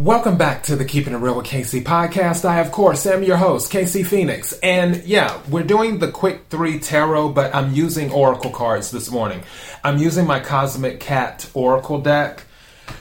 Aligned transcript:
Welcome 0.00 0.38
back 0.38 0.62
to 0.62 0.76
the 0.76 0.86
Keeping 0.86 1.12
It 1.12 1.18
Real 1.18 1.36
with 1.36 1.44
KC 1.44 1.82
podcast. 1.82 2.46
I, 2.46 2.60
of 2.60 2.72
course, 2.72 3.04
am 3.04 3.22
your 3.22 3.36
host, 3.36 3.70
KC 3.70 4.06
Phoenix. 4.06 4.54
And 4.60 5.04
yeah, 5.04 5.38
we're 5.50 5.62
doing 5.62 5.98
the 5.98 6.10
quick 6.10 6.46
three 6.48 6.78
tarot, 6.78 7.28
but 7.34 7.54
I'm 7.54 7.74
using 7.74 8.10
Oracle 8.10 8.50
cards 8.50 8.90
this 8.90 9.10
morning. 9.10 9.42
I'm 9.84 9.98
using 9.98 10.26
my 10.26 10.40
Cosmic 10.40 11.00
Cat 11.00 11.50
Oracle 11.52 12.00
deck. 12.00 12.44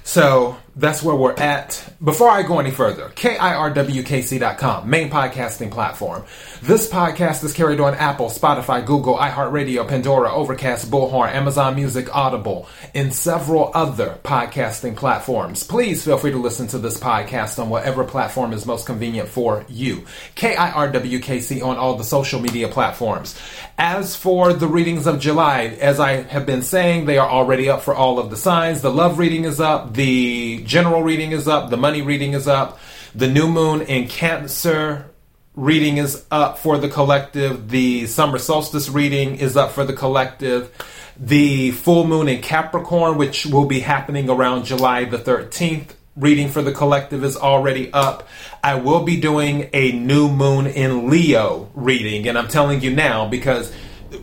So 0.04 0.58
that's 0.80 1.04
where 1.04 1.16
we're 1.16 1.34
at. 1.34 1.94
Before 2.02 2.30
I 2.30 2.42
go 2.44 2.60
any 2.60 2.72
further, 2.72 3.10
KIRWKC.com, 3.10 4.90
main 4.90 5.10
podcasting 5.10 5.72
platform. 5.72 6.24
This 6.62 6.90
podcast 6.90 7.44
is 7.44 7.54
carried 7.54 7.82
on 7.82 7.96
Apple, 7.96 8.28
Spotify, 8.28 8.86
Google, 8.86 9.18
iHeartRadio, 9.18 9.86
Pandora, 9.86 10.34
Overcast, 10.34 10.90
Bullhorn, 10.90 11.34
Amazon 11.34 11.76
Music, 11.76 12.16
Audible, 12.16 12.70
and 12.96 13.14
several 13.14 13.72
other 13.74 14.20
podcasting 14.24 14.96
platforms. 14.96 15.64
Please 15.64 16.06
feel 16.06 16.18
free 16.18 16.32
to 16.32 16.38
listen 16.38 16.68
to 16.68 16.78
this 16.78 16.98
podcast 16.98 17.60
on 17.60 17.70
whatever 17.70 18.06
platform 18.06 18.54
is 18.54 18.66
most 18.66 18.86
convenient 18.86 19.28
for 19.28 19.66
you. 19.68 20.06
KIRWKC 20.38 21.62
on 21.62 21.76
all 21.76 21.96
the 21.96 22.06
social 22.06 22.40
media 22.40 22.70
platforms. 22.70 23.38
As 23.78 24.16
for 24.16 24.54
the 24.54 24.68
readings 24.68 25.08
of 25.08 25.20
July, 25.20 25.78
as 25.82 26.00
I 26.00 26.24
have 26.24 26.46
been 26.46 26.62
saying, 26.62 27.06
they 27.06 27.18
are 27.18 27.30
already 27.30 27.70
up 27.70 27.82
for 27.82 27.94
all 27.94 28.20
of 28.20 28.30
the 28.30 28.38
signs. 28.38 28.82
The 28.82 28.92
love 28.92 29.20
reading 29.20 29.44
is 29.44 29.60
up, 29.60 29.94
the 29.94 30.64
general 30.70 31.02
reading 31.02 31.32
is 31.32 31.48
up, 31.48 31.72
the 31.72 31.78
money 31.78 32.04
reading 32.04 32.34
is 32.34 32.48
up, 32.48 32.80
the 33.16 33.28
new 33.28 33.48
moon 33.48 33.82
in 33.82 34.08
Cancer 34.08 35.10
reading 35.56 35.98
is 35.98 36.26
up 36.30 36.60
for 36.60 36.78
the 36.78 36.88
collective, 36.88 37.70
the 37.70 38.06
summer 38.06 38.38
solstice 38.38 38.88
reading 38.88 39.36
is 39.36 39.58
up 39.58 39.72
for 39.72 39.84
the 39.84 39.94
collective. 39.94 40.72
The 41.20 41.72
full 41.72 42.06
moon 42.06 42.30
in 42.30 42.42
Capricorn, 42.42 43.18
which 43.18 43.48
will 43.48 43.66
be 43.66 43.80
happening 43.80 44.30
around 44.30 44.66
July 44.66 45.06
the 45.06 45.18
13th, 45.18 45.96
reading 46.16 46.50
for 46.50 46.62
the 46.62 46.72
collective 46.72 47.24
is 47.24 47.36
already 47.36 47.92
up. 47.92 48.28
I 48.64 48.76
will 48.76 49.04
be 49.04 49.20
doing 49.20 49.70
a 49.74 49.92
new 49.92 50.30
moon 50.30 50.68
in 50.68 51.10
Leo 51.10 51.70
reading, 51.74 52.28
and 52.28 52.38
I'm 52.38 52.48
telling 52.48 52.82
you 52.82 52.96
now 52.96 53.28
because 53.28 53.74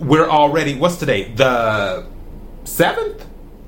we're 0.00 0.28
already, 0.28 0.76
what's 0.76 0.96
today? 0.96 1.32
The 1.32 2.06
7th? 2.64 3.25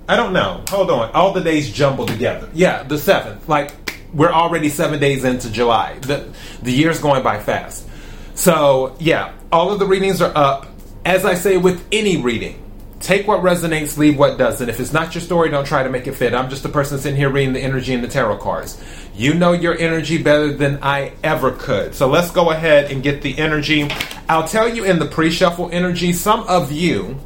I 0.08 0.16
don't 0.16 0.32
know. 0.32 0.64
Hold 0.70 0.90
on. 0.90 1.12
All 1.12 1.32
the 1.32 1.42
days 1.42 1.70
jumbled 1.70 2.08
together. 2.08 2.48
Yeah, 2.54 2.82
the 2.82 2.94
7th. 2.94 3.46
Like, 3.46 3.72
we're 4.14 4.32
already 4.32 4.70
seven 4.70 4.98
days 4.98 5.22
into 5.24 5.50
July. 5.52 5.98
The, 6.00 6.32
the 6.62 6.72
year's 6.72 6.98
going 6.98 7.22
by 7.22 7.40
fast. 7.40 7.86
So, 8.34 8.96
yeah, 8.98 9.34
all 9.52 9.70
of 9.70 9.78
the 9.78 9.86
readings 9.86 10.22
are 10.22 10.32
up. 10.34 10.66
As 11.04 11.26
I 11.26 11.34
say 11.34 11.58
with 11.58 11.86
any 11.92 12.16
reading, 12.22 12.62
take 13.00 13.26
what 13.26 13.42
resonates, 13.42 13.98
leave 13.98 14.18
what 14.18 14.38
doesn't. 14.38 14.68
If 14.68 14.80
it's 14.80 14.94
not 14.94 15.14
your 15.14 15.20
story, 15.20 15.50
don't 15.50 15.66
try 15.66 15.82
to 15.82 15.90
make 15.90 16.06
it 16.06 16.12
fit. 16.12 16.32
I'm 16.32 16.48
just 16.48 16.64
a 16.64 16.70
person 16.70 16.98
sitting 16.98 17.18
here 17.18 17.28
reading 17.28 17.52
the 17.52 17.60
energy 17.60 17.92
in 17.92 18.00
the 18.00 18.08
tarot 18.08 18.38
cards. 18.38 18.82
You 19.14 19.34
know 19.34 19.52
your 19.52 19.76
energy 19.76 20.22
better 20.22 20.52
than 20.52 20.78
I 20.82 21.12
ever 21.22 21.52
could. 21.52 21.94
So 21.94 22.08
let's 22.08 22.30
go 22.30 22.50
ahead 22.50 22.90
and 22.90 23.02
get 23.02 23.20
the 23.20 23.36
energy. 23.38 23.88
I'll 24.28 24.48
tell 24.48 24.74
you 24.74 24.84
in 24.84 24.98
the 24.98 25.06
pre 25.06 25.30
shuffle 25.30 25.68
energy, 25.70 26.14
some 26.14 26.40
of 26.44 26.72
you 26.72 27.18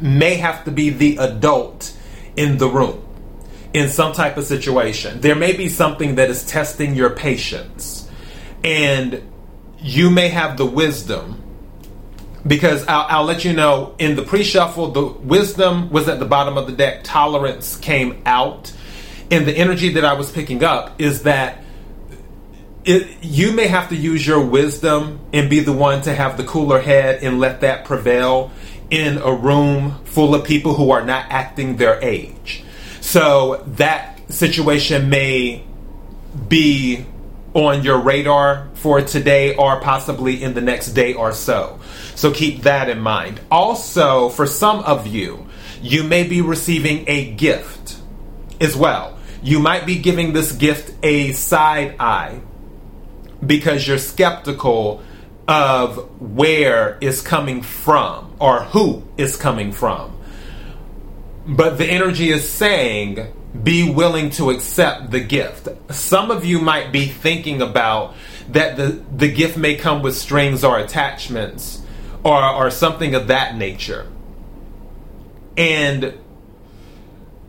may 0.00 0.36
have 0.36 0.64
to 0.64 0.70
be 0.70 0.90
the 0.90 1.16
adult 1.18 1.94
in 2.36 2.58
the 2.58 2.68
room 2.68 3.04
in 3.74 3.88
some 3.88 4.12
type 4.12 4.36
of 4.36 4.44
situation. 4.44 5.20
There 5.20 5.34
may 5.34 5.56
be 5.56 5.68
something 5.68 6.16
that 6.16 6.30
is 6.30 6.44
testing 6.46 6.94
your 6.94 7.10
patience, 7.10 8.08
and 8.64 9.22
you 9.78 10.10
may 10.10 10.28
have 10.28 10.56
the 10.56 10.66
wisdom. 10.66 11.44
Because 12.46 12.86
I'll, 12.86 13.06
I'll 13.08 13.24
let 13.24 13.44
you 13.44 13.52
know 13.52 13.94
in 13.98 14.16
the 14.16 14.22
pre 14.22 14.42
shuffle, 14.42 14.92
the 14.92 15.04
wisdom 15.04 15.90
was 15.90 16.08
at 16.08 16.18
the 16.18 16.24
bottom 16.24 16.56
of 16.56 16.66
the 16.66 16.72
deck, 16.72 17.00
tolerance 17.02 17.76
came 17.76 18.22
out. 18.24 18.72
And 19.30 19.46
the 19.46 19.52
energy 19.52 19.90
that 19.94 20.04
I 20.04 20.14
was 20.14 20.32
picking 20.32 20.64
up 20.64 20.98
is 21.00 21.24
that 21.24 21.62
it, 22.88 23.22
you 23.22 23.52
may 23.52 23.66
have 23.66 23.90
to 23.90 23.96
use 23.96 24.26
your 24.26 24.40
wisdom 24.40 25.20
and 25.30 25.50
be 25.50 25.60
the 25.60 25.74
one 25.74 26.00
to 26.02 26.14
have 26.14 26.38
the 26.38 26.44
cooler 26.44 26.80
head 26.80 27.22
and 27.22 27.38
let 27.38 27.60
that 27.60 27.84
prevail 27.84 28.50
in 28.88 29.18
a 29.18 29.30
room 29.30 30.02
full 30.06 30.34
of 30.34 30.42
people 30.44 30.72
who 30.72 30.90
are 30.90 31.04
not 31.04 31.26
acting 31.28 31.76
their 31.76 32.02
age. 32.02 32.64
So 33.02 33.62
that 33.76 34.32
situation 34.32 35.10
may 35.10 35.64
be 36.48 37.04
on 37.52 37.82
your 37.82 37.98
radar 37.98 38.70
for 38.72 39.02
today 39.02 39.54
or 39.54 39.82
possibly 39.82 40.42
in 40.42 40.54
the 40.54 40.62
next 40.62 40.92
day 40.92 41.12
or 41.12 41.34
so. 41.34 41.78
So 42.14 42.32
keep 42.32 42.62
that 42.62 42.88
in 42.88 43.00
mind. 43.00 43.38
Also, 43.50 44.30
for 44.30 44.46
some 44.46 44.78
of 44.80 45.06
you, 45.06 45.46
you 45.82 46.04
may 46.04 46.22
be 46.22 46.40
receiving 46.40 47.04
a 47.06 47.32
gift 47.32 47.98
as 48.62 48.74
well. 48.74 49.18
You 49.42 49.58
might 49.58 49.84
be 49.84 49.98
giving 49.98 50.32
this 50.32 50.52
gift 50.52 50.94
a 51.02 51.32
side 51.32 51.96
eye 52.00 52.40
because 53.44 53.86
you're 53.86 53.98
skeptical 53.98 55.02
of 55.46 56.20
where 56.20 56.98
is 57.00 57.22
coming 57.22 57.62
from 57.62 58.34
or 58.38 58.64
who 58.64 59.02
is 59.16 59.36
coming 59.36 59.72
from. 59.72 60.14
But 61.46 61.78
the 61.78 61.86
energy 61.86 62.30
is 62.30 62.48
saying, 62.48 63.32
be 63.62 63.90
willing 63.90 64.30
to 64.30 64.50
accept 64.50 65.10
the 65.10 65.20
gift. 65.20 65.68
Some 65.90 66.30
of 66.30 66.44
you 66.44 66.60
might 66.60 66.92
be 66.92 67.06
thinking 67.06 67.62
about 67.62 68.14
that 68.50 68.76
the, 68.76 69.02
the 69.16 69.32
gift 69.32 69.56
may 69.56 69.74
come 69.74 70.02
with 70.02 70.16
strings 70.16 70.64
or 70.64 70.78
attachments 70.78 71.82
or, 72.22 72.44
or 72.44 72.70
something 72.70 73.14
of 73.14 73.28
that 73.28 73.56
nature. 73.56 74.06
And 75.56 76.18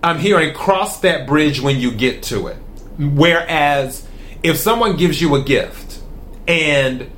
I'm 0.01 0.19
hearing 0.19 0.53
cross 0.53 1.01
that 1.01 1.27
bridge 1.27 1.61
when 1.61 1.79
you 1.79 1.91
get 1.91 2.23
to 2.23 2.47
it. 2.47 2.57
Whereas 2.97 4.07
if 4.43 4.57
someone 4.57 4.95
gives 4.95 5.21
you 5.21 5.35
a 5.35 5.41
gift 5.41 6.01
and 6.47 7.09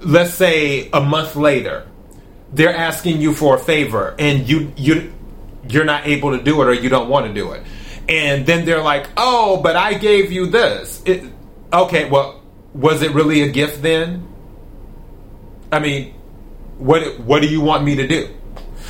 let's 0.00 0.34
say 0.34 0.88
a 0.92 1.00
month 1.00 1.36
later 1.36 1.86
they're 2.52 2.74
asking 2.74 3.20
you 3.20 3.32
for 3.34 3.56
a 3.56 3.58
favor 3.58 4.14
and 4.18 4.48
you 4.48 4.72
you 4.76 5.12
you're 5.68 5.84
not 5.84 6.06
able 6.06 6.36
to 6.36 6.42
do 6.42 6.60
it 6.62 6.66
or 6.66 6.74
you 6.74 6.88
don't 6.88 7.08
want 7.08 7.26
to 7.26 7.34
do 7.34 7.50
it. 7.50 7.62
And 8.08 8.46
then 8.46 8.64
they're 8.64 8.82
like 8.82 9.08
oh 9.16 9.60
but 9.62 9.76
i 9.76 9.94
gave 9.94 10.30
you 10.30 10.46
this. 10.46 11.02
It, 11.04 11.24
okay 11.72 12.08
well 12.08 12.42
was 12.72 13.02
it 13.02 13.12
really 13.12 13.42
a 13.42 13.48
gift 13.48 13.82
then? 13.82 14.28
I 15.72 15.80
mean 15.80 16.14
what 16.78 17.18
what 17.20 17.42
do 17.42 17.48
you 17.48 17.60
want 17.60 17.84
me 17.84 17.96
to 17.96 18.06
do? 18.06 18.34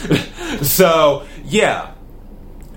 So 0.62 1.26
yeah. 1.44 1.92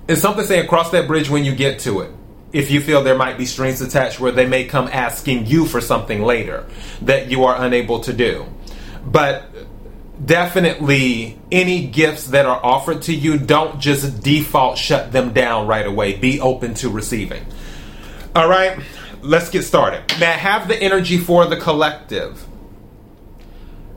It's 0.08 0.20
something 0.20 0.44
saying 0.44 0.66
cross 0.68 0.90
that 0.90 1.06
bridge 1.06 1.30
when 1.30 1.44
you 1.44 1.54
get 1.54 1.78
to 1.80 2.00
it 2.00 2.10
if 2.52 2.70
you 2.70 2.80
feel 2.80 3.02
there 3.02 3.16
might 3.16 3.38
be 3.38 3.46
strings 3.46 3.80
attached 3.80 4.18
where 4.18 4.32
they 4.32 4.46
may 4.46 4.64
come 4.64 4.88
asking 4.92 5.46
you 5.46 5.66
for 5.66 5.80
something 5.80 6.22
later 6.22 6.66
that 7.02 7.30
you 7.30 7.44
are 7.44 7.62
unable 7.62 8.00
to 8.00 8.12
do 8.12 8.46
but 9.04 9.44
definitely 10.24 11.38
any 11.50 11.86
gifts 11.86 12.26
that 12.28 12.46
are 12.46 12.60
offered 12.64 13.02
to 13.02 13.14
you, 13.14 13.38
don't 13.38 13.80
just 13.80 14.22
default 14.22 14.78
shut 14.78 15.12
them 15.12 15.32
down 15.32 15.66
right 15.66 15.86
away. 15.86 16.16
Be 16.16 16.40
open 16.40 16.74
to 16.74 16.90
receiving. 16.90 17.44
All 18.34 18.48
right, 18.48 18.78
let's 19.22 19.50
get 19.50 19.62
started. 19.62 20.02
I 20.22 20.24
have 20.24 20.68
the 20.68 20.76
energy 20.76 21.18
for 21.18 21.46
the 21.46 21.56
collective 21.56 22.46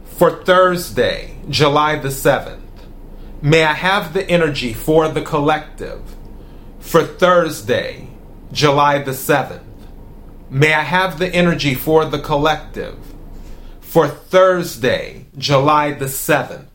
for 0.05 0.43
Thursday, 0.43 1.35
July 1.49 1.97
the 1.97 2.09
7th? 2.09 2.61
May 3.41 3.63
I 3.63 3.73
have 3.73 4.13
the 4.13 4.27
energy 4.29 4.73
for 4.73 5.09
the 5.09 5.21
collective 5.21 6.01
for 6.79 7.03
Thursday, 7.03 8.07
July 8.53 8.99
the 8.99 9.11
7th? 9.11 9.63
May 10.51 10.73
I 10.75 10.81
have 10.81 11.17
the 11.17 11.27
energy 11.33 11.73
for 11.73 12.05
the 12.05 12.19
collective 12.19 12.97
for 13.81 14.07
Thursday, 14.07 15.25
July 15.37 15.91
the 15.91 16.05
7th. 16.05 16.67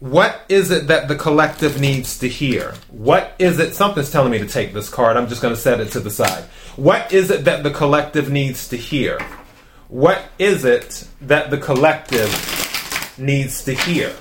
What 0.00 0.42
is 0.50 0.70
it 0.70 0.86
that 0.86 1.08
the 1.08 1.16
collective 1.16 1.80
needs 1.80 2.18
to 2.20 2.28
hear? 2.28 2.74
What 2.90 3.34
is 3.38 3.58
it? 3.58 3.74
Something's 3.74 4.10
telling 4.12 4.30
me 4.30 4.38
to 4.38 4.46
take 4.46 4.74
this 4.74 4.90
card. 4.90 5.16
I'm 5.16 5.28
just 5.28 5.42
going 5.42 5.54
to 5.54 5.60
set 5.60 5.80
it 5.80 5.90
to 5.92 6.00
the 6.00 6.10
side. 6.10 6.44
What 6.76 7.12
is 7.12 7.30
it 7.30 7.46
that 7.46 7.62
the 7.62 7.70
collective 7.70 8.30
needs 8.30 8.68
to 8.68 8.76
hear? 8.76 9.18
What 9.88 10.22
is 10.38 10.66
it 10.66 11.08
that 11.22 11.50
the 11.50 11.58
collective 11.58 13.14
needs 13.18 13.64
to 13.64 13.72
hear? 13.72 14.14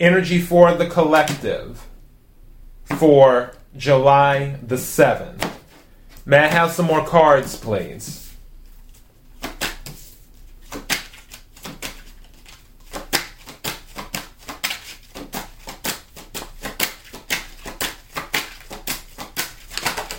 Energy 0.00 0.40
for 0.40 0.74
the 0.74 0.86
collective 0.86 1.86
for 2.84 3.52
July 3.76 4.58
the 4.60 4.74
7th. 4.74 5.50
May 6.26 6.38
I 6.38 6.46
have 6.48 6.72
some 6.72 6.86
more 6.86 7.06
cards, 7.06 7.56
please? 7.56 8.24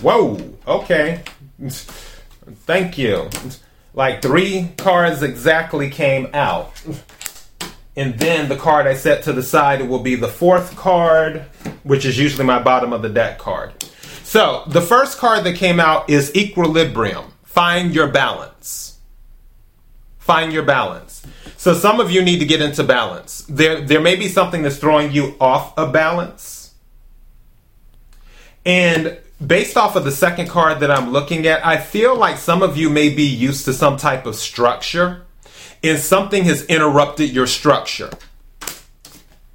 Whoa, 0.01 0.39
okay. 0.68 1.24
Thank 1.68 2.98
you. 2.98 3.30
Like 3.94 4.21
three 4.21 4.71
cards 4.78 5.24
exactly 5.24 5.89
came 5.89 6.30
out. 6.33 6.71
And 7.95 8.19
then 8.19 8.50
the 8.50 8.57
card 8.57 8.88
I 8.88 8.94
set 8.94 9.24
to 9.24 9.33
the 9.33 9.44
side 9.44 9.88
will 9.88 10.00
be 10.00 10.15
the 10.15 10.27
fourth 10.27 10.75
card, 10.75 11.45
which 11.83 12.06
is 12.06 12.19
usually 12.19 12.45
my 12.45 12.62
bottom 12.62 12.92
of 12.92 13.01
the 13.01 13.09
deck 13.09 13.38
card. 13.38 13.71
So 14.24 14.63
the 14.68 14.81
first 14.81 15.18
card 15.18 15.45
that 15.45 15.56
came 15.56 15.80
out 15.80 16.09
is 16.09 16.36
Equilibrium. 16.36 17.31
Find 17.44 17.95
your 17.95 18.09
balance. 18.09 19.00
Find 20.18 20.51
your 20.51 20.63
balance. 20.63 21.25
So 21.56 21.74
some 21.74 22.00
of 22.00 22.12
you 22.12 22.21
need 22.21 22.39
to 22.39 22.45
get 22.45 22.62
into 22.62 22.83
balance. 22.83 23.45
There, 23.47 23.80
there 23.80 24.01
may 24.01 24.15
be 24.15 24.27
something 24.27 24.62
that's 24.62 24.77
throwing 24.77 25.12
you 25.12 25.36
off 25.39 25.77
of 25.77 25.94
balance. 25.94 26.74
And 28.65 29.19
based 29.45 29.77
off 29.77 29.95
of 29.95 30.03
the 30.03 30.12
second 30.12 30.50
card 30.50 30.80
that 30.81 30.92
I'm 30.92 31.12
looking 31.12 31.47
at, 31.47 31.65
I 31.65 31.77
feel 31.77 32.15
like 32.18 32.38
some 32.38 32.62
of 32.62 32.75
you 32.75 32.89
may 32.89 33.09
be 33.09 33.24
used 33.24 33.65
to 33.65 33.74
some 33.74 33.97
type 33.97 34.25
of 34.25 34.36
structure 34.36 35.25
and 35.86 36.00
something 36.00 36.44
has 36.46 36.66
interrupted 36.66 37.30
your 37.30 37.48
structure. 37.48 38.10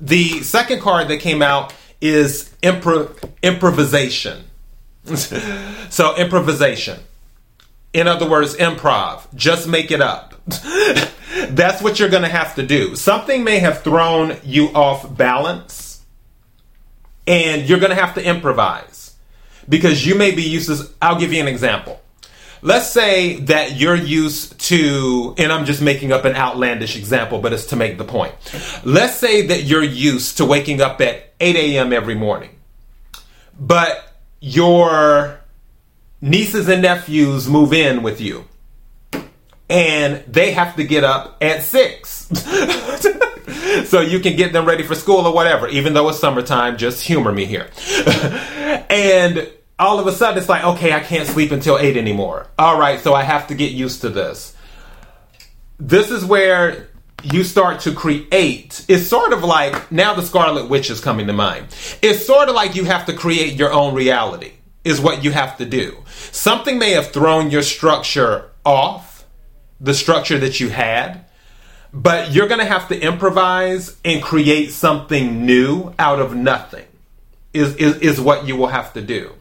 The 0.00 0.42
second 0.42 0.80
card 0.80 1.08
that 1.08 1.18
came 1.18 1.42
out 1.42 1.74
is 2.00 2.54
impro- 2.62 3.16
improvisation. 3.42 4.44
so, 5.04 6.16
improvisation. 6.16 7.00
In 7.92 8.06
other 8.06 8.28
words, 8.28 8.56
improv. 8.56 9.26
Just 9.34 9.66
make 9.66 9.90
it 9.90 10.00
up. 10.00 10.34
That's 11.48 11.82
what 11.82 11.98
you're 11.98 12.08
going 12.08 12.22
to 12.22 12.28
have 12.28 12.54
to 12.54 12.66
do. 12.66 12.96
Something 12.96 13.44
may 13.44 13.58
have 13.58 13.82
thrown 13.82 14.36
you 14.44 14.68
off 14.68 15.16
balance, 15.16 16.02
and 17.26 17.68
you're 17.68 17.80
going 17.80 17.90
to 17.90 18.00
have 18.00 18.14
to 18.14 18.24
improvise 18.24 19.16
because 19.68 20.06
you 20.06 20.14
may 20.14 20.30
be 20.30 20.42
used 20.42 20.68
to. 20.68 20.88
I'll 21.02 21.18
give 21.18 21.32
you 21.32 21.40
an 21.40 21.48
example. 21.48 22.00
Let's 22.62 22.90
say 22.90 23.36
that 23.40 23.76
you're 23.76 23.94
used 23.94 24.58
to, 24.68 25.34
and 25.38 25.52
I'm 25.52 25.64
just 25.64 25.80
making 25.80 26.12
up 26.12 26.24
an 26.24 26.34
outlandish 26.34 26.96
example, 26.96 27.40
but 27.40 27.52
it's 27.52 27.66
to 27.66 27.76
make 27.76 27.98
the 27.98 28.04
point. 28.04 28.34
Let's 28.84 29.16
say 29.16 29.46
that 29.46 29.64
you're 29.64 29.82
used 29.82 30.36
to 30.38 30.44
waking 30.44 30.80
up 30.80 31.00
at 31.00 31.32
8 31.40 31.56
a.m. 31.56 31.92
every 31.92 32.14
morning, 32.14 32.50
but 33.58 34.14
your 34.40 35.40
nieces 36.20 36.68
and 36.68 36.82
nephews 36.82 37.48
move 37.48 37.72
in 37.72 38.02
with 38.02 38.20
you 38.20 38.44
and 39.70 40.24
they 40.26 40.50
have 40.50 40.76
to 40.76 40.84
get 40.84 41.04
up 41.04 41.38
at 41.40 41.62
6. 41.62 42.10
so 43.86 44.00
you 44.00 44.18
can 44.18 44.36
get 44.36 44.52
them 44.52 44.66
ready 44.66 44.82
for 44.82 44.96
school 44.96 45.26
or 45.26 45.32
whatever, 45.32 45.68
even 45.68 45.94
though 45.94 46.08
it's 46.08 46.18
summertime, 46.18 46.76
just 46.76 47.06
humor 47.06 47.32
me 47.32 47.44
here. 47.44 47.70
and 48.90 49.48
all 49.80 49.98
of 49.98 50.06
a 50.06 50.12
sudden 50.12 50.38
it's 50.38 50.48
like, 50.48 50.62
okay, 50.62 50.92
I 50.92 51.00
can't 51.00 51.26
sleep 51.26 51.50
until 51.50 51.78
8 51.78 51.96
anymore. 51.96 52.46
All 52.58 52.78
right, 52.78 53.00
so 53.00 53.14
I 53.14 53.22
have 53.22 53.48
to 53.48 53.54
get 53.54 53.72
used 53.72 54.02
to 54.02 54.10
this. 54.10 54.54
This 55.78 56.10
is 56.10 56.24
where 56.24 56.88
you 57.22 57.42
start 57.42 57.80
to 57.80 57.94
create. 57.94 58.84
It's 58.88 59.06
sort 59.06 59.32
of 59.32 59.42
like, 59.42 59.90
now 59.90 60.14
the 60.14 60.22
Scarlet 60.22 60.68
Witch 60.68 60.90
is 60.90 61.00
coming 61.00 61.26
to 61.26 61.32
mind. 61.32 61.68
It's 62.02 62.24
sort 62.24 62.48
of 62.48 62.54
like 62.54 62.74
you 62.74 62.84
have 62.84 63.06
to 63.06 63.14
create 63.14 63.54
your 63.54 63.72
own 63.72 63.94
reality, 63.94 64.52
is 64.84 65.00
what 65.00 65.24
you 65.24 65.30
have 65.30 65.56
to 65.56 65.64
do. 65.64 66.04
Something 66.30 66.78
may 66.78 66.90
have 66.90 67.10
thrown 67.10 67.50
your 67.50 67.62
structure 67.62 68.50
off, 68.64 69.24
the 69.80 69.94
structure 69.94 70.38
that 70.38 70.60
you 70.60 70.68
had, 70.68 71.24
but 71.92 72.32
you're 72.32 72.48
going 72.48 72.60
to 72.60 72.66
have 72.66 72.88
to 72.88 73.00
improvise 73.00 73.96
and 74.04 74.22
create 74.22 74.72
something 74.72 75.46
new 75.46 75.94
out 75.98 76.20
of 76.20 76.36
nothing, 76.36 76.86
is, 77.54 77.74
is, 77.76 77.96
is 77.96 78.20
what 78.20 78.46
you 78.46 78.56
will 78.56 78.68
have 78.68 78.92
to 78.92 79.00
do 79.00 79.32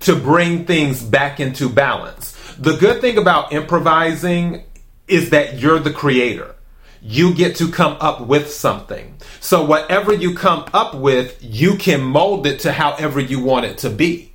to 0.00 0.16
bring 0.16 0.64
things 0.64 1.02
back 1.02 1.40
into 1.40 1.68
balance. 1.68 2.36
The 2.58 2.76
good 2.76 3.00
thing 3.00 3.18
about 3.18 3.52
improvising 3.52 4.64
is 5.08 5.30
that 5.30 5.58
you're 5.58 5.78
the 5.78 5.92
creator. 5.92 6.54
You 7.02 7.34
get 7.34 7.56
to 7.56 7.70
come 7.70 7.96
up 8.00 8.26
with 8.26 8.50
something. 8.50 9.16
So 9.40 9.64
whatever 9.64 10.12
you 10.12 10.34
come 10.34 10.66
up 10.74 10.94
with, 10.94 11.38
you 11.40 11.76
can 11.76 12.02
mold 12.02 12.46
it 12.46 12.60
to 12.60 12.72
however 12.72 13.20
you 13.20 13.42
want 13.42 13.66
it 13.66 13.78
to 13.78 13.90
be. 13.90 14.32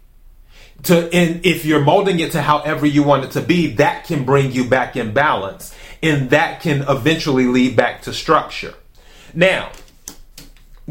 To 0.83 1.13
and 1.13 1.45
if 1.45 1.65
you're 1.65 1.83
molding 1.83 2.19
it 2.19 2.31
to 2.33 2.41
however 2.41 2.85
you 2.85 3.03
want 3.03 3.23
it 3.23 3.31
to 3.31 3.41
be, 3.41 3.75
that 3.75 4.05
can 4.05 4.25
bring 4.25 4.51
you 4.51 4.65
back 4.65 4.95
in 4.95 5.13
balance 5.13 5.73
and 6.03 6.29
that 6.31 6.61
can 6.61 6.81
eventually 6.89 7.45
lead 7.45 7.75
back 7.75 8.01
to 8.03 8.13
structure. 8.13 8.73
Now, 9.33 9.71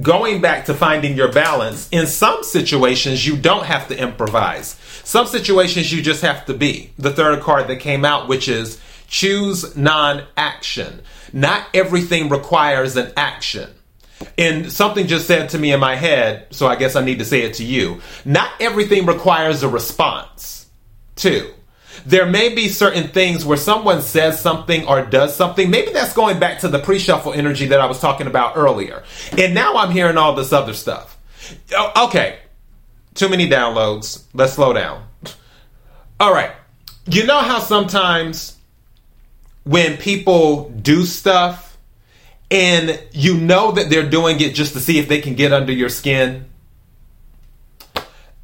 going 0.01 0.41
back 0.41 0.67
to 0.67 0.75
finding 0.75 1.17
your 1.17 1.33
balance, 1.33 1.89
in 1.91 2.07
some 2.07 2.43
situations, 2.43 3.27
you 3.27 3.37
don't 3.37 3.65
have 3.65 3.89
to 3.89 3.99
improvise. 3.99 4.77
Some 5.05 5.27
situations, 5.27 5.93
you 5.93 6.03
just 6.03 6.23
have 6.23 6.47
to 6.47 6.55
be. 6.55 6.93
The 6.99 7.13
third 7.13 7.41
card 7.41 7.69
that 7.69 7.81
came 7.81 8.05
out, 8.05 8.29
which 8.29 8.49
is 8.49 8.81
choose 9.09 9.77
non 9.77 10.25
action. 10.37 11.03
Not 11.33 11.67
everything 11.75 12.29
requires 12.29 12.97
an 12.97 13.13
action. 13.17 13.71
And 14.39 14.73
something 14.73 15.07
just 15.07 15.27
said 15.27 15.51
to 15.51 15.59
me 15.59 15.73
in 15.73 15.81
my 15.81 15.97
head, 15.97 16.47
so 16.51 16.67
I 16.67 16.77
guess 16.77 16.97
I 16.97 17.05
need 17.05 17.19
to 17.19 17.25
say 17.25 17.43
it 17.43 17.55
to 17.55 17.65
you. 17.65 18.01
Not 18.25 18.51
everything 18.61 19.07
requires 19.07 19.63
a 19.63 19.69
response, 19.69 20.67
too 21.17 21.53
there 22.07 22.27
may 22.27 22.55
be 22.55 22.69
certain 22.69 23.09
things 23.09 23.45
where 23.45 23.57
someone 23.57 24.03
says 24.03 24.41
something 24.41 24.87
or 24.87 25.05
does 25.05 25.35
something. 25.35 25.71
Maybe 25.71 25.93
that's 25.93 26.13
going 26.13 26.39
back 26.39 26.61
to 26.61 26.69
the 26.69 26.79
pre 26.79 26.99
shuffle 26.99 27.33
energy 27.33 27.67
that 27.67 27.81
I 27.81 27.87
was 27.87 28.01
talking 28.01 28.27
about 28.27 28.57
earlier. 28.57 29.05
And 29.37 29.55
now 29.55 29.77
I'm 29.77 29.91
hearing 29.91 30.17
all 30.17 30.35
this 30.35 30.53
other 30.53 30.75
stuff. 30.75 31.19
Oh, 31.77 32.07
okay, 32.07 32.39
too 33.15 33.29
many 33.29 33.49
downloads. 33.49 34.25
Let's 34.33 34.55
slow 34.55 34.73
down. 34.73 35.07
All 36.21 36.33
right. 36.33 36.53
You 37.07 37.27
know 37.27 37.41
how 37.41 37.59
sometimes 37.59 38.57
when 39.65 39.97
people 39.97 40.71
do 40.71 41.05
stuff 41.05 41.77
and 42.51 43.03
you 43.13 43.37
know 43.37 43.73
that 43.73 43.91
they're 43.91 44.09
doing 44.09 44.41
it 44.41 44.55
just 44.55 44.75
to 44.75 44.81
see 44.81 44.99
if 44.99 45.09
they 45.09 45.21
can 45.21 45.35
get 45.35 45.53
under 45.53 45.73
your 45.73 45.89
skin? 45.89 46.47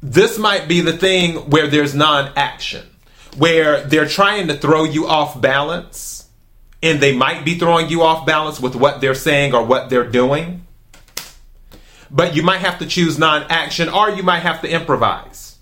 This 0.01 0.37
might 0.37 0.67
be 0.67 0.81
the 0.81 0.97
thing 0.97 1.49
where 1.49 1.67
there's 1.67 1.93
non 1.93 2.31
action 2.35 2.90
where 3.37 3.81
they're 3.81 4.07
trying 4.07 4.47
to 4.47 4.57
throw 4.57 4.83
you 4.83 5.07
off 5.07 5.39
balance 5.39 6.27
and 6.83 6.99
they 6.99 7.15
might 7.15 7.45
be 7.45 7.57
throwing 7.57 7.89
you 7.89 8.01
off 8.01 8.25
balance 8.25 8.59
with 8.59 8.75
what 8.75 9.01
they're 9.01 9.15
saying 9.15 9.53
or 9.53 9.63
what 9.63 9.89
they're 9.89 10.09
doing. 10.09 10.65
But 12.09 12.35
you 12.35 12.43
might 12.43 12.59
have 12.59 12.79
to 12.79 12.85
choose 12.85 13.17
non 13.17 13.43
action 13.49 13.87
or 13.87 14.09
you 14.09 14.23
might 14.23 14.39
have 14.39 14.61
to 14.61 14.69
improvise 14.69 15.57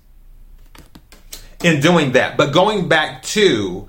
in 1.63 1.81
doing 1.81 2.13
that. 2.13 2.37
But 2.37 2.53
going 2.53 2.87
back 2.87 3.21
to 3.23 3.87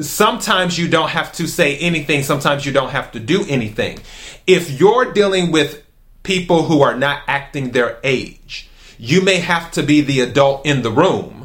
sometimes 0.00 0.78
you 0.78 0.88
don't 0.88 1.10
have 1.10 1.32
to 1.32 1.46
say 1.46 1.76
anything, 1.78 2.22
sometimes 2.22 2.66
you 2.66 2.72
don't 2.72 2.90
have 2.90 3.12
to 3.12 3.20
do 3.20 3.44
anything. 3.48 4.00
If 4.46 4.80
you're 4.80 5.12
dealing 5.12 5.52
with 5.52 5.84
people 6.22 6.64
who 6.64 6.82
are 6.82 6.96
not 6.96 7.22
acting 7.28 7.70
their 7.70 7.98
age, 8.02 8.68
you 8.98 9.22
may 9.22 9.36
have 9.36 9.70
to 9.72 9.82
be 9.82 10.00
the 10.00 10.20
adult 10.20 10.66
in 10.66 10.82
the 10.82 10.90
room 10.90 11.39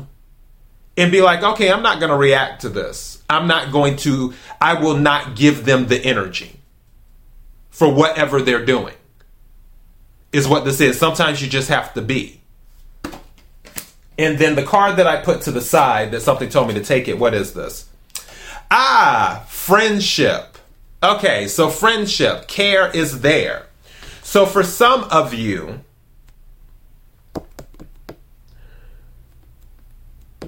and 0.98 1.12
be 1.12 1.22
like, 1.22 1.44
okay, 1.44 1.72
I'm 1.72 1.84
not 1.84 2.00
going 2.00 2.12
to 2.12 2.18
react 2.18 2.62
to 2.62 2.70
this. 2.70 3.24
I'm 3.30 3.48
not 3.48 3.72
going 3.72 3.98
to, 3.98 4.34
I 4.62 4.80
will 4.82 4.98
not 4.98 5.36
give 5.36 5.66
them 5.66 5.88
the 5.88 6.04
energy 6.04 6.60
for 7.70 7.94
whatever 7.94 8.42
they're 8.42 8.66
doing, 8.66 8.96
is 10.32 10.48
what 10.48 10.64
this 10.64 10.80
is. 10.80 10.98
Sometimes 10.98 11.42
you 11.42 11.50
just 11.50 11.70
have 11.70 11.94
to 11.96 12.02
be. 12.02 12.42
And 14.18 14.38
then 14.38 14.56
the 14.56 14.64
card 14.64 14.96
that 14.96 15.08
I 15.08 15.22
put 15.22 15.42
to 15.42 15.52
the 15.52 15.62
side 15.62 16.12
that 16.12 16.22
something 16.22 16.50
told 16.50 16.70
me 16.70 16.74
to 16.76 16.84
take 16.84 17.08
it, 17.10 17.20
what 17.20 17.34
is 17.34 17.54
this? 17.54 17.90
Ah, 18.72 19.46
friendship. 19.50 20.58
Okay, 21.04 21.48
so 21.48 21.70
friendship, 21.70 22.48
care 22.48 22.90
is 22.90 23.22
there. 23.22 23.68
So 24.24 24.46
for 24.46 24.64
some 24.64 25.04
of 25.06 25.34
you, 25.34 25.82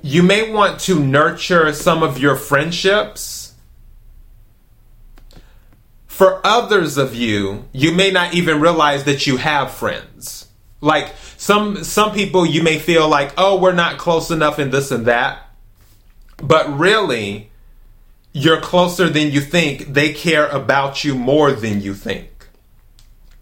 you 0.08 0.24
may 0.24 0.50
want 0.50 0.80
to 0.80 0.98
nurture 0.98 1.74
some 1.74 2.02
of 2.02 2.18
your 2.18 2.38
friendships. 2.38 3.54
For 6.08 6.40
others 6.46 6.98
of 6.98 7.14
you, 7.14 7.66
you 7.74 7.92
may 7.92 8.10
not 8.10 8.34
even 8.34 8.62
realize 8.62 9.04
that 9.04 9.28
you 9.28 9.36
have 9.36 9.70
friends. 9.72 10.48
Like 10.80 11.14
some 11.36 11.84
some 11.84 12.14
people 12.14 12.46
you 12.46 12.64
may 12.64 12.80
feel 12.80 13.10
like, 13.10 13.34
"Oh, 13.38 13.58
we're 13.60 13.74
not 13.74 13.98
close 13.98 14.32
enough 14.32 14.60
in 14.60 14.72
this 14.72 14.92
and 14.92 15.06
that." 15.08 15.40
But 16.38 16.80
really, 16.80 17.50
you're 18.32 18.62
closer 18.62 19.10
than 19.10 19.32
you 19.32 19.42
think. 19.42 19.94
They 19.94 20.14
care 20.14 20.48
about 20.48 21.04
you 21.04 21.16
more 21.16 21.52
than 21.52 21.82
you 21.82 21.94
think. 21.94 22.48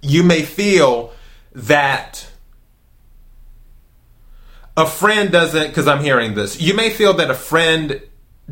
You 0.01 0.24
may 0.24 0.41
feel 0.41 1.13
that 1.53 2.27
a 4.77 4.86
friend 4.86 5.32
doesn't, 5.32 5.67
because 5.67 5.88
I'm 5.88 6.03
hearing 6.03 6.34
this, 6.34 6.60
you 6.60 6.74
may 6.74 6.89
feel 6.89 7.13
that 7.13 7.29
a 7.29 7.36
friend 7.36 8.01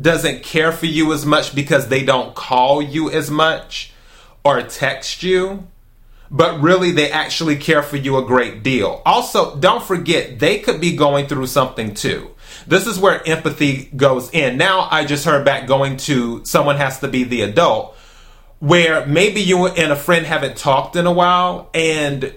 doesn't 0.00 0.42
care 0.42 0.72
for 0.72 0.86
you 0.86 1.12
as 1.12 1.24
much 1.24 1.54
because 1.54 1.88
they 1.88 2.04
don't 2.04 2.34
call 2.34 2.82
you 2.82 3.10
as 3.10 3.30
much 3.30 3.92
or 4.44 4.62
text 4.62 5.22
you, 5.22 5.66
but 6.30 6.60
really 6.60 6.90
they 6.90 7.10
actually 7.10 7.56
care 7.56 7.82
for 7.82 7.96
you 7.96 8.16
a 8.16 8.24
great 8.24 8.62
deal. 8.62 9.02
Also, 9.06 9.54
don't 9.56 9.82
forget, 9.82 10.38
they 10.38 10.58
could 10.58 10.80
be 10.80 10.96
going 10.96 11.26
through 11.26 11.46
something 11.46 11.94
too. 11.94 12.30
This 12.66 12.86
is 12.86 12.98
where 12.98 13.26
empathy 13.28 13.90
goes 13.96 14.30
in. 14.32 14.56
Now, 14.56 14.88
I 14.90 15.04
just 15.04 15.24
heard 15.24 15.44
back 15.44 15.66
going 15.66 15.96
to 15.98 16.44
someone 16.44 16.76
has 16.76 17.00
to 17.00 17.08
be 17.08 17.24
the 17.24 17.42
adult. 17.42 17.96
where 18.64 19.04
maybe 19.04 19.42
you 19.42 19.66
and 19.66 19.92
a 19.92 19.96
friend 19.96 20.24
haven't 20.24 20.56
talked 20.56 20.96
in 20.96 21.06
a 21.06 21.12
while 21.12 21.68
and 21.74 22.34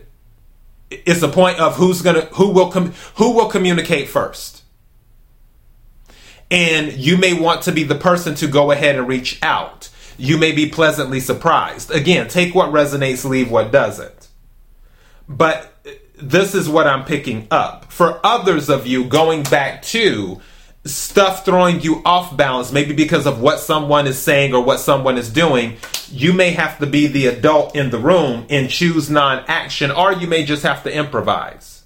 it's 0.89 1.21
a 1.21 1.27
point 1.27 1.59
of 1.59 1.75
who's 1.75 2.01
gonna 2.01 2.21
who 2.33 2.49
will 2.49 2.71
com- 2.71 2.93
who 3.15 3.33
will 3.33 3.47
communicate 3.49 4.07
first. 4.09 4.63
And 6.49 6.93
you 6.93 7.17
may 7.17 7.33
want 7.33 7.63
to 7.63 7.71
be 7.71 7.83
the 7.83 7.95
person 7.95 8.35
to 8.35 8.47
go 8.47 8.71
ahead 8.71 8.95
and 8.95 9.07
reach 9.07 9.39
out. 9.43 9.89
You 10.17 10.37
may 10.37 10.51
be 10.53 10.69
pleasantly 10.69 11.19
surprised. 11.19 11.91
Again 11.91 12.27
take 12.27 12.55
what 12.55 12.71
resonates 12.71 13.27
leave 13.27 13.51
what 13.51 13.71
doesn't. 13.71 14.27
But 15.27 15.73
this 16.19 16.55
is 16.55 16.67
what 16.67 16.87
i'm 16.87 17.05
picking 17.05 17.47
up. 17.51 17.91
For 17.91 18.19
others 18.25 18.69
of 18.69 18.87
you 18.87 19.03
going 19.03 19.43
back 19.43 19.81
to 19.83 20.41
stuff 20.87 21.45
throwing 21.45 21.81
you 21.81 22.01
off 22.05 22.35
balance, 22.35 22.71
maybe 22.71 22.93
because 22.93 23.25
of 23.25 23.41
what 23.41 23.59
someone 23.59 24.07
is 24.07 24.17
saying 24.17 24.53
or 24.53 24.63
what 24.63 24.79
someone 24.79 25.17
is 25.17 25.31
doing, 25.31 25.77
you 26.09 26.33
may 26.33 26.51
have 26.51 26.79
to 26.79 26.85
be 26.85 27.07
the 27.07 27.27
adult 27.27 27.75
in 27.75 27.89
the 27.89 27.97
room 27.97 28.45
and 28.49 28.69
choose 28.69 29.09
non 29.09 29.43
action, 29.47 29.91
or 29.91 30.13
you 30.13 30.27
may 30.27 30.45
just 30.45 30.63
have 30.63 30.83
to 30.83 30.93
improvise. 30.93 31.83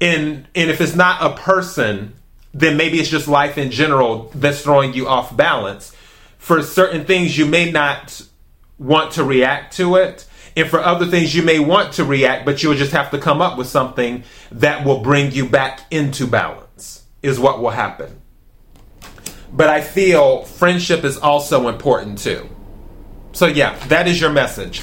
And, 0.00 0.46
and 0.54 0.70
if 0.70 0.80
it's 0.80 0.94
not 0.94 1.22
a 1.22 1.36
person, 1.36 2.14
then 2.52 2.76
maybe 2.76 3.00
it's 3.00 3.08
just 3.08 3.28
life 3.28 3.56
in 3.58 3.70
general 3.70 4.30
that's 4.34 4.62
throwing 4.62 4.92
you 4.92 5.08
off 5.08 5.36
balance. 5.36 5.94
For 6.38 6.62
certain 6.62 7.04
things, 7.04 7.36
you 7.36 7.46
may 7.46 7.70
not 7.70 8.22
want 8.78 9.12
to 9.12 9.24
react 9.24 9.76
to 9.76 9.96
it. 9.96 10.26
And 10.54 10.68
for 10.68 10.80
other 10.80 11.06
things, 11.06 11.34
you 11.34 11.42
may 11.42 11.58
want 11.58 11.94
to 11.94 12.04
react, 12.04 12.46
but 12.46 12.62
you'll 12.62 12.74
just 12.74 12.92
have 12.92 13.10
to 13.10 13.18
come 13.18 13.42
up 13.42 13.58
with 13.58 13.66
something 13.66 14.22
that 14.52 14.86
will 14.86 15.00
bring 15.00 15.32
you 15.32 15.48
back 15.48 15.80
into 15.90 16.26
balance 16.26 16.65
is 17.26 17.38
what 17.38 17.60
will 17.60 17.70
happen. 17.70 18.20
But 19.52 19.68
I 19.68 19.80
feel 19.80 20.44
friendship 20.44 21.04
is 21.04 21.16
also 21.16 21.68
important 21.68 22.18
too. 22.18 22.48
So, 23.32 23.46
yeah, 23.46 23.78
that 23.88 24.08
is 24.08 24.20
your 24.20 24.30
message. 24.30 24.82